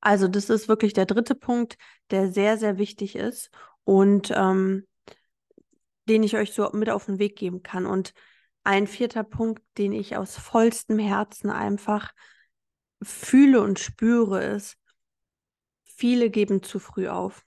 Also 0.00 0.28
das 0.28 0.50
ist 0.50 0.68
wirklich 0.68 0.92
der 0.92 1.06
dritte 1.06 1.34
Punkt, 1.34 1.76
der 2.10 2.32
sehr, 2.32 2.58
sehr 2.58 2.78
wichtig 2.78 3.16
ist. 3.16 3.50
Und 3.84 4.32
ähm, 4.34 4.86
den 6.10 6.22
ich 6.24 6.36
euch 6.36 6.52
so 6.52 6.68
mit 6.72 6.90
auf 6.90 7.06
den 7.06 7.18
Weg 7.18 7.36
geben 7.36 7.62
kann. 7.62 7.86
Und 7.86 8.12
ein 8.64 8.86
vierter 8.86 9.22
Punkt, 9.22 9.62
den 9.78 9.92
ich 9.92 10.16
aus 10.16 10.36
vollstem 10.36 10.98
Herzen 10.98 11.50
einfach 11.50 12.12
fühle 13.00 13.62
und 13.62 13.78
spüre, 13.78 14.42
ist, 14.42 14.76
viele 15.84 16.30
geben 16.30 16.62
zu 16.62 16.78
früh 16.78 17.08
auf. 17.08 17.44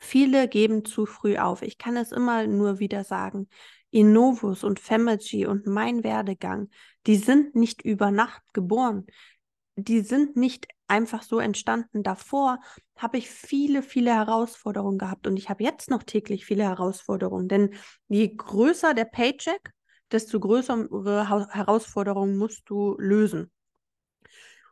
Viele 0.00 0.48
geben 0.48 0.84
zu 0.84 1.06
früh 1.06 1.36
auf. 1.36 1.62
Ich 1.62 1.78
kann 1.78 1.96
es 1.96 2.12
immer 2.12 2.46
nur 2.46 2.78
wieder 2.78 3.04
sagen. 3.04 3.48
Innovus 3.90 4.64
und 4.64 4.80
Femergy 4.80 5.46
und 5.46 5.66
mein 5.66 6.02
Werdegang, 6.02 6.70
die 7.06 7.16
sind 7.16 7.54
nicht 7.54 7.82
über 7.82 8.10
Nacht 8.10 8.42
geboren. 8.52 9.06
Die 9.76 10.00
sind 10.00 10.34
nicht 10.34 10.66
einfach 10.88 11.22
so 11.22 11.38
entstanden. 11.38 12.02
Davor 12.02 12.60
habe 12.96 13.18
ich 13.18 13.30
viele, 13.30 13.82
viele 13.82 14.12
Herausforderungen 14.14 14.98
gehabt 14.98 15.26
und 15.26 15.36
ich 15.36 15.48
habe 15.48 15.64
jetzt 15.64 15.90
noch 15.90 16.02
täglich 16.02 16.44
viele 16.44 16.64
Herausforderungen. 16.64 17.48
Denn 17.48 17.74
je 18.08 18.34
größer 18.34 18.94
der 18.94 19.06
Paycheck, 19.06 19.72
desto 20.12 20.38
größere 20.40 21.28
Herausforderungen 21.52 22.36
musst 22.36 22.68
du 22.68 22.96
lösen. 22.98 23.50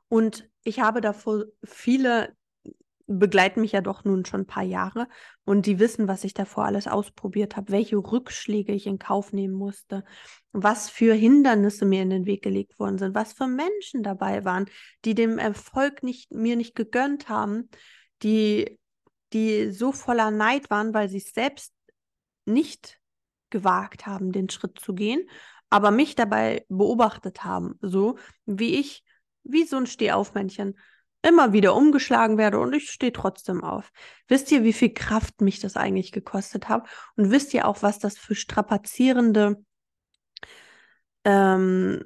Und 0.09 0.49
ich 0.63 0.81
habe 0.81 1.01
davor 1.01 1.45
viele 1.65 2.37
begleiten 3.19 3.61
mich 3.61 3.73
ja 3.73 3.81
doch 3.81 4.05
nun 4.05 4.25
schon 4.25 4.43
ein 4.43 4.47
paar 4.47 4.63
Jahre 4.63 5.09
und 5.45 5.67
die 5.67 5.79
wissen, 5.79 6.09
was 6.09 6.25
ich 6.25 6.35
davor 6.35 6.65
alles 6.65 6.87
ausprobiert 6.87 7.57
habe, 7.57 7.73
welche 7.73 7.97
Rückschläge 7.97 8.73
ich 8.73 8.87
in 8.87 8.99
Kauf 8.99 9.33
nehmen 9.33 9.55
musste, 9.55 10.05
was 10.53 10.91
für 10.91 11.15
Hindernisse 11.15 11.85
mir 11.85 12.03
in 12.03 12.11
den 12.11 12.27
Weg 12.27 12.43
gelegt 12.43 12.79
worden 12.79 12.99
sind, 12.99 13.15
was 13.15 13.33
für 13.33 13.47
Menschen 13.47 14.03
dabei 14.03 14.45
waren, 14.45 14.67
die 15.05 15.15
dem 15.15 15.39
Erfolg 15.39 16.03
nicht, 16.03 16.33
mir 16.33 16.57
nicht 16.57 16.75
gegönnt 16.75 17.29
haben, 17.29 17.69
die, 18.23 18.79
die 19.33 19.71
so 19.71 19.93
voller 19.93 20.31
Neid 20.31 20.71
waren, 20.71 20.95
weil 20.95 21.09
sie 21.09 21.19
es 21.19 21.33
selbst 21.33 21.73
nicht 22.45 23.01
gewagt 23.51 24.07
haben, 24.07 24.33
den 24.33 24.49
Schritt 24.51 24.79
zu 24.79 24.95
gehen, 24.95 25.29
aber 25.71 25.91
mich 25.91 26.15
dabei 26.15 26.67
beobachtet 26.69 27.45
haben, 27.45 27.79
so 27.81 28.19
wie 28.45 28.79
ich, 28.79 29.05
wie 29.45 29.65
so 29.65 29.77
ein 29.77 29.87
Stehaufmännchen 29.87 30.79
immer 31.23 31.53
wieder 31.53 31.75
umgeschlagen 31.75 32.37
werde 32.37 32.59
und 32.59 32.75
ich 32.75 32.91
stehe 32.91 33.13
trotzdem 33.13 33.63
auf. 33.63 33.93
Wisst 34.29 34.51
ihr, 34.51 34.65
wie 34.65 34.73
viel 34.73 34.93
Kraft 34.93 35.41
mich 35.41 35.61
das 35.61 35.77
eigentlich 35.77 36.13
gekostet 36.13 36.69
hat? 36.69 36.89
Und 37.17 37.31
wisst 37.31 37.55
ihr 37.55 37.67
auch, 37.67 37.83
was 37.83 37.99
das 37.99 38.19
für 38.19 38.35
strapazierende 38.35 39.65
ähm, 41.25 42.03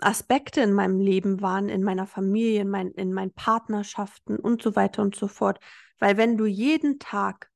Aspekte 0.00 0.60
in 0.60 0.72
meinem 0.72 0.98
Leben 0.98 1.40
waren, 1.40 1.68
in 1.68 1.84
meiner 1.84 2.06
Familie, 2.06 2.62
in, 2.62 2.68
mein, 2.68 2.90
in 2.92 3.12
meinen 3.12 3.32
Partnerschaften 3.32 4.36
und 4.36 4.62
so 4.62 4.74
weiter 4.74 5.02
und 5.02 5.14
so 5.14 5.28
fort. 5.28 5.60
Weil 5.98 6.16
wenn 6.16 6.36
du 6.36 6.46
jeden 6.46 6.98
Tag 6.98 7.48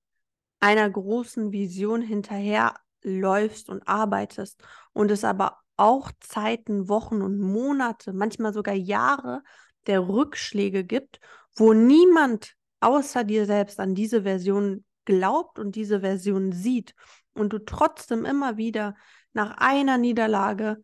einer 0.61 0.89
großen 0.89 1.53
Vision 1.53 2.01
hinterherläufst 2.01 3.69
und 3.69 3.87
arbeitest 3.89 4.63
und 4.93 5.11
es 5.11 5.25
aber 5.25 5.59
auch 5.77 6.11
Zeiten, 6.21 6.89
Wochen 6.89 7.21
und 7.23 7.39
Monate, 7.41 8.13
manchmal 8.13 8.55
sogar 8.55 8.75
Jahre 8.75 9.43
der 9.87 10.09
Rückschläge 10.09 10.85
gibt, 10.85 11.21
wo 11.55 11.73
niemand 11.73 12.55
außer 12.81 13.25
dir 13.25 13.47
selbst 13.47 13.81
an 13.81 13.95
diese 13.95 14.23
Version 14.23 14.85
glaubt 15.05 15.59
und 15.59 15.77
diese 15.77 16.01
Version 16.01 16.53
sieht 16.53 16.95
und 17.35 17.53
du 17.53 17.59
trotzdem 17.59 18.25
immer 18.25 18.57
wieder 18.57 18.97
nach 19.33 19.57
einer 19.59 19.99
Niederlage 19.99 20.83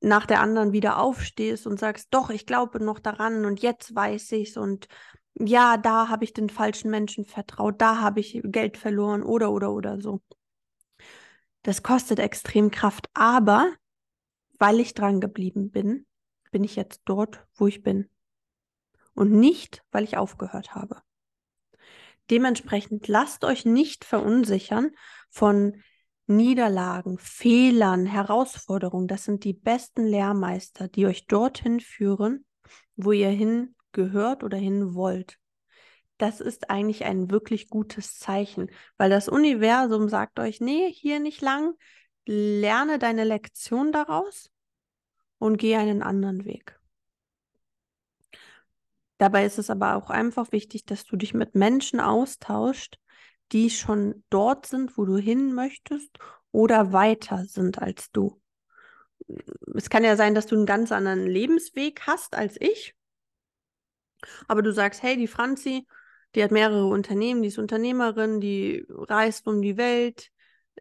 nach 0.00 0.26
der 0.26 0.40
anderen 0.40 0.72
wieder 0.72 0.98
aufstehst 0.98 1.66
und 1.66 1.78
sagst, 1.78 2.08
doch, 2.10 2.30
ich 2.30 2.44
glaube 2.44 2.82
noch 2.82 2.98
daran 2.98 3.44
und 3.44 3.62
jetzt 3.62 3.94
weiß 3.94 4.32
ich's 4.32 4.56
und 4.56 4.88
ja, 5.34 5.76
da 5.76 6.08
habe 6.08 6.24
ich 6.24 6.32
den 6.32 6.50
falschen 6.50 6.90
Menschen 6.90 7.24
vertraut, 7.24 7.80
da 7.80 8.00
habe 8.00 8.20
ich 8.20 8.40
Geld 8.44 8.76
verloren 8.76 9.22
oder 9.22 9.50
oder 9.50 9.72
oder 9.72 10.00
so. 10.00 10.20
Das 11.62 11.82
kostet 11.82 12.18
extrem 12.18 12.70
Kraft, 12.70 13.08
aber 13.14 13.72
weil 14.58 14.80
ich 14.80 14.94
dran 14.94 15.20
geblieben 15.20 15.70
bin, 15.70 16.06
bin 16.52 16.62
ich 16.62 16.76
jetzt 16.76 17.00
dort, 17.06 17.44
wo 17.54 17.66
ich 17.66 17.82
bin. 17.82 18.08
Und 19.14 19.32
nicht, 19.32 19.82
weil 19.90 20.04
ich 20.04 20.16
aufgehört 20.16 20.76
habe. 20.76 21.02
Dementsprechend 22.30 23.08
lasst 23.08 23.44
euch 23.44 23.64
nicht 23.64 24.04
verunsichern 24.04 24.92
von 25.28 25.82
Niederlagen, 26.26 27.18
Fehlern, 27.18 28.06
Herausforderungen, 28.06 29.08
das 29.08 29.24
sind 29.24 29.42
die 29.42 29.52
besten 29.52 30.06
Lehrmeister, 30.06 30.86
die 30.86 31.06
euch 31.06 31.26
dorthin 31.26 31.80
führen, 31.80 32.46
wo 32.94 33.10
ihr 33.10 33.28
hin 33.28 33.74
gehört 33.90 34.44
oder 34.44 34.56
hin 34.56 34.94
wollt. 34.94 35.38
Das 36.18 36.40
ist 36.40 36.70
eigentlich 36.70 37.04
ein 37.04 37.30
wirklich 37.30 37.68
gutes 37.68 38.18
Zeichen, 38.18 38.70
weil 38.96 39.10
das 39.10 39.28
Universum 39.28 40.08
sagt 40.08 40.38
euch, 40.38 40.60
nee, 40.60 40.90
hier 40.92 41.18
nicht 41.18 41.42
lang, 41.42 41.74
lerne 42.24 43.00
deine 43.00 43.24
Lektion 43.24 43.90
daraus 43.90 44.51
und 45.42 45.56
geh 45.56 45.74
einen 45.74 46.04
anderen 46.04 46.44
Weg. 46.44 46.78
Dabei 49.18 49.44
ist 49.44 49.58
es 49.58 49.70
aber 49.70 49.96
auch 49.96 50.08
einfach 50.08 50.52
wichtig, 50.52 50.84
dass 50.84 51.04
du 51.04 51.16
dich 51.16 51.34
mit 51.34 51.56
Menschen 51.56 51.98
austauscht, 51.98 53.00
die 53.50 53.68
schon 53.68 54.22
dort 54.30 54.66
sind, 54.66 54.96
wo 54.96 55.04
du 55.04 55.16
hin 55.16 55.52
möchtest 55.52 56.16
oder 56.52 56.92
weiter 56.92 57.44
sind 57.44 57.80
als 57.82 58.12
du. 58.12 58.40
Es 59.74 59.90
kann 59.90 60.04
ja 60.04 60.16
sein, 60.16 60.36
dass 60.36 60.46
du 60.46 60.54
einen 60.54 60.66
ganz 60.66 60.92
anderen 60.92 61.26
Lebensweg 61.26 62.02
hast 62.06 62.36
als 62.36 62.56
ich, 62.60 62.94
aber 64.46 64.62
du 64.62 64.72
sagst, 64.72 65.02
hey, 65.02 65.16
die 65.16 65.26
Franzi, 65.26 65.88
die 66.36 66.44
hat 66.44 66.52
mehrere 66.52 66.86
Unternehmen, 66.86 67.42
die 67.42 67.48
ist 67.48 67.58
Unternehmerin, 67.58 68.40
die 68.40 68.86
reist 68.88 69.48
um 69.48 69.60
die 69.60 69.76
Welt, 69.76 70.30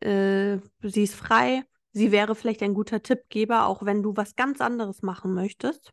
äh, 0.02 0.60
sie 0.84 1.04
ist 1.04 1.16
frei, 1.16 1.64
sie 1.92 2.12
wäre 2.12 2.36
vielleicht 2.36 2.64
ein 2.64 2.74
guter 2.74 3.02
Tippgeber, 3.02 3.68
auch 3.68 3.84
wenn 3.84 4.04
du 4.04 4.16
was 4.16 4.36
ganz 4.36 4.62
anderes 4.62 5.02
machen 5.02 5.34
möchtest. 5.34 5.92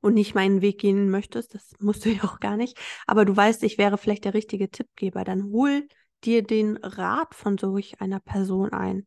Und 0.00 0.14
nicht 0.14 0.34
meinen 0.34 0.62
Weg 0.62 0.78
gehen 0.78 1.10
möchtest, 1.10 1.54
das 1.54 1.72
musst 1.78 2.04
du 2.04 2.10
ja 2.10 2.24
auch 2.24 2.40
gar 2.40 2.56
nicht, 2.56 2.78
aber 3.06 3.24
du 3.24 3.36
weißt, 3.36 3.62
ich 3.64 3.78
wäre 3.78 3.98
vielleicht 3.98 4.24
der 4.24 4.34
richtige 4.34 4.70
Tippgeber, 4.70 5.24
dann 5.24 5.44
hol 5.44 5.86
dir 6.24 6.42
den 6.42 6.76
Rat 6.78 7.34
von 7.34 7.58
solch 7.58 8.00
einer 8.00 8.20
Person 8.20 8.72
ein. 8.72 9.06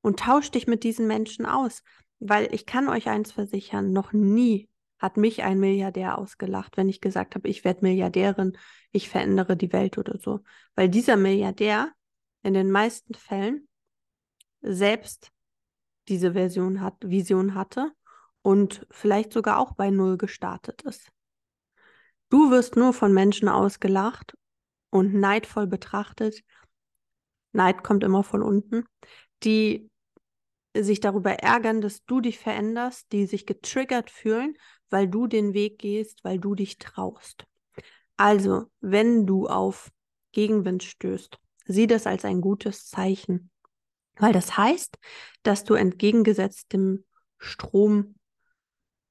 Und 0.00 0.20
tausch 0.20 0.50
dich 0.50 0.66
mit 0.66 0.84
diesen 0.84 1.06
Menschen 1.06 1.46
aus, 1.46 1.82
weil 2.18 2.54
ich 2.54 2.66
kann 2.66 2.88
euch 2.88 3.08
eins 3.08 3.32
versichern, 3.32 3.92
noch 3.92 4.12
nie 4.12 4.68
hat 4.98 5.16
mich 5.16 5.42
ein 5.42 5.60
Milliardär 5.60 6.18
ausgelacht, 6.18 6.76
wenn 6.76 6.88
ich 6.88 7.00
gesagt 7.00 7.34
habe, 7.34 7.48
ich 7.48 7.64
werde 7.64 7.82
Milliardärin, 7.82 8.56
ich 8.90 9.08
verändere 9.08 9.56
die 9.56 9.72
Welt 9.72 9.98
oder 9.98 10.18
so, 10.18 10.40
weil 10.74 10.88
dieser 10.88 11.16
Milliardär 11.16 11.92
in 12.42 12.54
den 12.54 12.70
meisten 12.70 13.14
Fällen 13.14 13.68
selbst 14.64 15.30
diese 16.08 16.32
Version 16.32 16.80
hat, 16.80 16.96
Vision 17.02 17.54
hatte 17.54 17.92
und 18.42 18.86
vielleicht 18.90 19.32
sogar 19.32 19.58
auch 19.58 19.72
bei 19.72 19.90
Null 19.90 20.16
gestartet 20.16 20.82
ist. 20.82 21.10
Du 22.30 22.50
wirst 22.50 22.76
nur 22.76 22.92
von 22.92 23.12
Menschen 23.12 23.48
ausgelacht 23.48 24.36
und 24.90 25.14
neidvoll 25.14 25.66
betrachtet. 25.66 26.42
Neid 27.52 27.84
kommt 27.84 28.02
immer 28.02 28.24
von 28.24 28.42
unten, 28.42 28.84
die 29.44 29.90
sich 30.76 31.00
darüber 31.00 31.34
ärgern, 31.34 31.80
dass 31.80 32.04
du 32.04 32.20
dich 32.20 32.38
veränderst, 32.38 33.12
die 33.12 33.26
sich 33.26 33.46
getriggert 33.46 34.10
fühlen, 34.10 34.56
weil 34.90 35.08
du 35.08 35.26
den 35.26 35.54
Weg 35.54 35.78
gehst, 35.78 36.24
weil 36.24 36.38
du 36.38 36.54
dich 36.54 36.78
traust. 36.78 37.46
Also, 38.16 38.70
wenn 38.80 39.26
du 39.26 39.46
auf 39.46 39.90
Gegenwind 40.32 40.82
stößt, 40.82 41.38
sieh 41.66 41.86
das 41.86 42.06
als 42.06 42.24
ein 42.24 42.40
gutes 42.40 42.88
Zeichen, 42.88 43.50
weil 44.16 44.32
das 44.32 44.56
heißt, 44.56 44.98
dass 45.42 45.64
du 45.64 45.74
entgegengesetzt 45.74 46.72
dem 46.72 47.04
Strom 47.38 48.14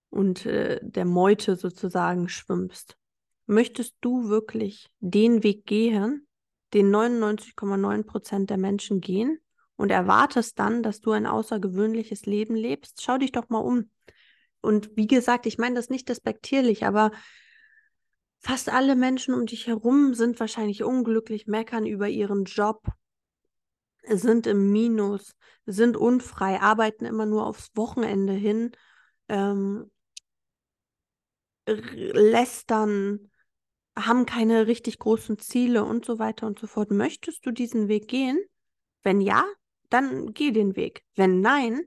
und 0.09 0.45
äh, 0.45 0.79
der 0.81 1.05
Meute 1.05 1.55
sozusagen 1.55 2.29
schwimmst. 2.29 2.97
Möchtest 3.45 3.95
du 4.01 4.29
wirklich 4.29 4.89
den 4.99 5.43
Weg 5.43 5.65
gehen, 5.65 6.27
den 6.73 6.93
99,9 6.93 8.03
Prozent 8.03 8.49
der 8.49 8.57
Menschen 8.57 9.01
gehen 9.01 9.39
und 9.75 9.91
erwartest 9.91 10.59
dann, 10.59 10.81
dass 10.81 11.01
du 11.01 11.11
ein 11.11 11.25
außergewöhnliches 11.25 12.25
Leben 12.25 12.55
lebst? 12.55 13.01
Schau 13.01 13.17
dich 13.17 13.31
doch 13.31 13.49
mal 13.49 13.59
um. 13.59 13.89
Und 14.61 14.95
wie 14.95 15.07
gesagt, 15.07 15.45
ich 15.45 15.57
meine 15.57 15.75
das 15.75 15.89
nicht 15.89 16.07
despektierlich, 16.07 16.85
aber 16.85 17.11
fast 18.39 18.69
alle 18.69 18.95
Menschen 18.95 19.33
um 19.33 19.45
dich 19.45 19.67
herum 19.67 20.13
sind 20.13 20.39
wahrscheinlich 20.39 20.83
unglücklich, 20.83 21.47
meckern 21.47 21.85
über 21.85 22.07
ihren 22.07 22.45
Job, 22.45 22.81
sind 24.07 24.47
im 24.47 24.71
Minus, 24.71 25.35
sind 25.65 25.97
unfrei, 25.97 26.59
arbeiten 26.59 27.05
immer 27.05 27.25
nur 27.25 27.45
aufs 27.45 27.71
Wochenende 27.75 28.33
hin, 28.33 28.71
ähm, 29.29 29.89
lästern, 31.65 33.31
haben 33.95 34.25
keine 34.25 34.67
richtig 34.67 34.99
großen 34.99 35.37
Ziele 35.39 35.83
und 35.83 36.05
so 36.05 36.19
weiter 36.19 36.47
und 36.47 36.59
so 36.59 36.67
fort. 36.67 36.91
Möchtest 36.91 37.45
du 37.45 37.51
diesen 37.51 37.87
Weg 37.87 38.07
gehen? 38.07 38.39
Wenn 39.03 39.21
ja, 39.21 39.45
dann 39.89 40.33
geh 40.33 40.51
den 40.51 40.75
Weg. 40.75 41.03
Wenn 41.15 41.41
nein, 41.41 41.81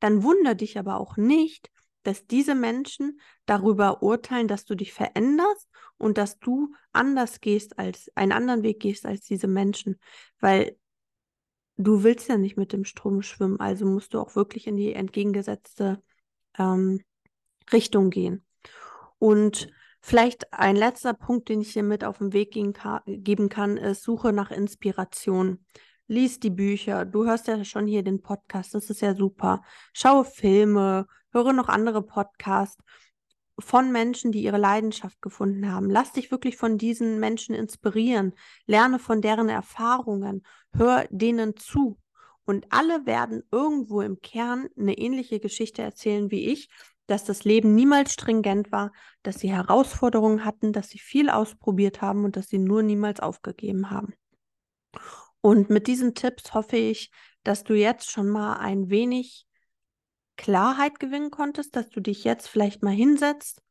dann 0.00 0.22
wunder 0.22 0.54
dich 0.54 0.78
aber 0.78 0.98
auch 0.98 1.16
nicht, 1.16 1.70
dass 2.02 2.26
diese 2.26 2.56
Menschen 2.56 3.20
darüber 3.46 4.02
urteilen, 4.02 4.48
dass 4.48 4.64
du 4.64 4.74
dich 4.74 4.92
veränderst 4.92 5.68
und 5.98 6.18
dass 6.18 6.38
du 6.40 6.74
anders 6.92 7.40
gehst 7.40 7.78
als 7.78 8.10
einen 8.16 8.32
anderen 8.32 8.64
Weg 8.64 8.80
gehst 8.80 9.06
als 9.06 9.24
diese 9.24 9.46
Menschen, 9.46 10.00
weil 10.40 10.76
du 11.84 12.02
willst 12.02 12.28
ja 12.28 12.36
nicht 12.36 12.56
mit 12.56 12.72
dem 12.72 12.84
Strom 12.84 13.22
schwimmen, 13.22 13.60
also 13.60 13.86
musst 13.86 14.14
du 14.14 14.20
auch 14.20 14.36
wirklich 14.36 14.66
in 14.66 14.76
die 14.76 14.92
entgegengesetzte 14.92 16.02
ähm, 16.58 17.02
Richtung 17.72 18.10
gehen. 18.10 18.44
Und 19.18 19.68
vielleicht 20.00 20.52
ein 20.52 20.76
letzter 20.76 21.14
Punkt, 21.14 21.48
den 21.48 21.60
ich 21.60 21.72
hier 21.72 21.82
mit 21.82 22.04
auf 22.04 22.18
den 22.18 22.32
Weg 22.32 22.52
geben 23.06 23.48
kann, 23.48 23.76
ist 23.76 24.02
Suche 24.02 24.32
nach 24.32 24.50
Inspiration. 24.50 25.64
Lies 26.08 26.40
die 26.40 26.50
Bücher. 26.50 27.04
Du 27.04 27.24
hörst 27.24 27.46
ja 27.46 27.64
schon 27.64 27.86
hier 27.86 28.02
den 28.02 28.20
Podcast. 28.20 28.74
Das 28.74 28.90
ist 28.90 29.00
ja 29.00 29.14
super. 29.14 29.62
Schaue 29.92 30.24
Filme, 30.24 31.06
höre 31.30 31.52
noch 31.52 31.68
andere 31.68 32.02
Podcasts 32.02 32.82
von 33.62 33.92
Menschen, 33.92 34.32
die 34.32 34.42
ihre 34.42 34.58
Leidenschaft 34.58 35.22
gefunden 35.22 35.70
haben. 35.70 35.88
Lass 35.88 36.12
dich 36.12 36.30
wirklich 36.30 36.56
von 36.56 36.78
diesen 36.78 37.20
Menschen 37.20 37.54
inspirieren. 37.54 38.34
Lerne 38.66 38.98
von 38.98 39.22
deren 39.22 39.48
Erfahrungen. 39.48 40.42
Hör 40.72 41.06
denen 41.10 41.56
zu. 41.56 41.98
Und 42.44 42.66
alle 42.70 43.06
werden 43.06 43.42
irgendwo 43.52 44.00
im 44.00 44.20
Kern 44.20 44.68
eine 44.76 44.98
ähnliche 44.98 45.38
Geschichte 45.38 45.82
erzählen 45.82 46.30
wie 46.30 46.50
ich 46.50 46.68
dass 47.06 47.24
das 47.24 47.44
Leben 47.44 47.74
niemals 47.74 48.12
stringent 48.12 48.72
war, 48.72 48.92
dass 49.22 49.40
sie 49.40 49.50
Herausforderungen 49.50 50.44
hatten, 50.44 50.72
dass 50.72 50.88
sie 50.88 50.98
viel 50.98 51.28
ausprobiert 51.28 52.00
haben 52.00 52.24
und 52.24 52.36
dass 52.36 52.48
sie 52.48 52.58
nur 52.58 52.82
niemals 52.82 53.20
aufgegeben 53.20 53.90
haben. 53.90 54.14
Und 55.40 55.70
mit 55.70 55.86
diesen 55.88 56.14
Tipps 56.14 56.54
hoffe 56.54 56.76
ich, 56.76 57.10
dass 57.42 57.64
du 57.64 57.74
jetzt 57.74 58.10
schon 58.10 58.28
mal 58.28 58.54
ein 58.54 58.88
wenig 58.90 59.46
Klarheit 60.36 60.98
gewinnen 60.98 61.30
konntest, 61.30 61.76
dass 61.76 61.88
du 61.90 62.00
dich 62.00 62.24
jetzt 62.24 62.48
vielleicht 62.48 62.82
mal 62.82 62.94
hinsetzt, 62.94 63.62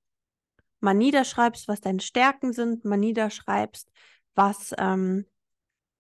mal 0.80 0.94
niederschreibst, 0.94 1.68
was 1.68 1.82
deine 1.82 2.02
Stärken 2.02 2.54
sind, 2.54 2.86
mal 2.86 2.98
niederschreibst, 2.98 3.92
was 4.36 4.74
ähm, 4.78 5.26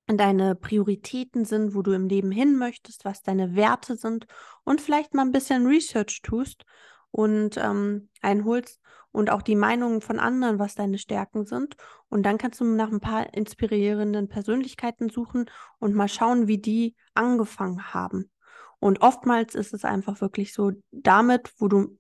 deine 0.08 0.56
Prioritäten 0.56 1.45
sind, 1.45 1.76
wo 1.76 1.82
du 1.82 1.91
im 1.91 2.08
Leben 2.08 2.32
hin 2.32 2.58
möchtest, 2.58 3.06
was 3.06 3.21
deine 3.21 3.56
Werte 3.56 3.95
sind 3.95 4.26
und 4.63 4.82
vielleicht 4.82 5.13
mal 5.13 5.24
ein 5.24 5.32
bisschen 5.32 5.67
Research 5.67 6.21
tust 6.21 6.65
und 7.12 7.58
ähm, 7.58 8.10
einholst 8.21 8.80
und 9.12 9.30
auch 9.30 9.41
die 9.41 9.56
Meinungen 9.56 10.02
von 10.02 10.19
anderen, 10.19 10.58
was 10.60 10.76
deine 10.76 10.97
Stärken 10.97 11.45
sind. 11.45 11.76
Und 12.08 12.24
dann 12.24 12.38
kannst 12.38 12.60
du 12.62 12.65
nach 12.65 12.91
ein 12.91 13.02
paar 13.02 13.34
inspirierenden 13.34 14.30
Persönlichkeiten 14.30 15.10
suchen 15.10 15.50
und 15.80 15.93
mal 15.93 16.08
schauen, 16.08 16.47
wie 16.47 16.60
die 16.60 16.95
angefangen 17.13 17.93
haben. 17.93 18.31
Und 18.82 19.04
oftmals 19.04 19.54
ist 19.54 19.76
es 19.76 19.86
einfach 19.86 20.22
wirklich 20.22 20.54
so, 20.54 20.72
damit, 20.91 21.54
wo 21.60 21.67
du 21.67 22.00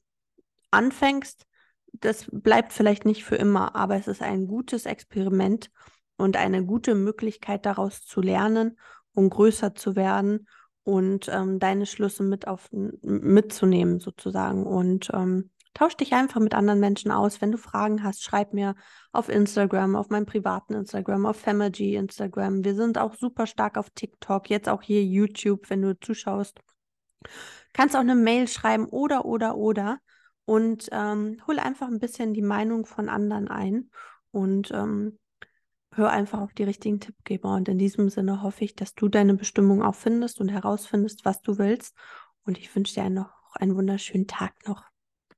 anfängst, 0.71 1.45
das 1.93 2.25
bleibt 2.31 2.73
vielleicht 2.73 3.05
nicht 3.05 3.23
für 3.23 3.35
immer, 3.35 3.75
aber 3.75 3.97
es 3.97 4.07
ist 4.07 4.23
ein 4.23 4.47
gutes 4.47 4.87
Experiment 4.87 5.69
und 6.17 6.37
eine 6.37 6.65
gute 6.65 6.95
Möglichkeit 6.95 7.67
daraus 7.67 8.03
zu 8.03 8.19
lernen 8.19 8.79
und 9.13 9.29
größer 9.29 9.75
zu 9.75 9.95
werden 9.95 10.47
und 10.83 11.29
ähm, 11.31 11.59
deine 11.59 11.85
Schlüsse 11.85 12.23
mit 12.23 12.47
auf, 12.47 12.67
mitzunehmen 12.71 13.99
sozusagen. 13.99 14.65
Und 14.65 15.11
ähm, 15.13 15.51
tausch 15.75 15.95
dich 15.95 16.13
einfach 16.13 16.39
mit 16.39 16.55
anderen 16.55 16.79
Menschen 16.79 17.11
aus. 17.11 17.41
Wenn 17.41 17.51
du 17.51 17.59
Fragen 17.59 18.03
hast, 18.03 18.23
schreib 18.23 18.53
mir 18.53 18.73
auf 19.11 19.29
Instagram, 19.29 19.95
auf 19.95 20.09
meinem 20.09 20.25
privaten 20.25 20.73
Instagram, 20.73 21.27
auf 21.27 21.37
Famagy 21.37 21.95
Instagram. 21.95 22.63
Wir 22.63 22.73
sind 22.73 22.97
auch 22.97 23.13
super 23.15 23.45
stark 23.45 23.77
auf 23.77 23.91
TikTok, 23.91 24.49
jetzt 24.49 24.67
auch 24.67 24.81
hier 24.81 25.03
YouTube, 25.03 25.69
wenn 25.69 25.83
du 25.83 25.99
zuschaust. 25.99 26.59
Kannst 27.73 27.95
auch 27.95 28.01
eine 28.01 28.15
Mail 28.15 28.47
schreiben 28.47 28.85
oder, 28.85 29.25
oder, 29.25 29.55
oder. 29.55 29.99
Und 30.45 30.89
ähm, 30.91 31.41
hol 31.47 31.59
einfach 31.59 31.87
ein 31.87 31.99
bisschen 31.99 32.33
die 32.33 32.41
Meinung 32.41 32.85
von 32.85 33.09
anderen 33.09 33.47
ein. 33.47 33.89
Und 34.31 34.71
ähm, 34.71 35.19
hör 35.93 36.09
einfach 36.09 36.41
auf 36.41 36.53
die 36.53 36.63
richtigen 36.63 36.99
Tippgeber. 36.99 37.55
Und 37.55 37.69
in 37.69 37.77
diesem 37.77 38.09
Sinne 38.09 38.41
hoffe 38.41 38.63
ich, 38.63 38.75
dass 38.75 38.95
du 38.95 39.07
deine 39.07 39.35
Bestimmung 39.35 39.83
auch 39.83 39.95
findest 39.95 40.39
und 40.41 40.49
herausfindest, 40.49 41.25
was 41.25 41.41
du 41.41 41.57
willst. 41.57 41.95
Und 42.43 42.57
ich 42.57 42.73
wünsche 42.75 42.95
dir 42.95 43.09
noch 43.09 43.55
einen 43.55 43.75
wunderschönen 43.75 44.27
Tag 44.27 44.53
noch. 44.67 44.90